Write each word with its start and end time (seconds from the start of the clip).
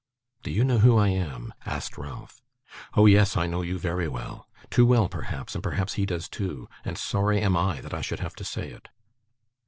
'Do 0.41 0.49
you 0.49 0.63
know 0.63 0.79
who 0.79 0.97
I 0.97 1.09
am?' 1.09 1.53
asked 1.63 1.95
Ralph. 1.95 2.41
'Oh 2.95 3.05
yes, 3.05 3.37
I 3.37 3.45
know 3.45 3.61
you 3.61 3.77
very 3.77 4.07
well; 4.07 4.47
too 4.71 4.83
well, 4.83 5.07
perhaps, 5.07 5.53
and 5.53 5.63
perhaps 5.63 5.93
he 5.93 6.07
does 6.07 6.27
too, 6.27 6.67
and 6.83 6.97
sorry 6.97 7.39
am 7.39 7.55
I 7.55 7.81
that 7.81 7.93
I 7.93 8.01
should 8.01 8.19
have 8.19 8.33
to 8.37 8.43
say 8.43 8.69
it. 8.71 8.89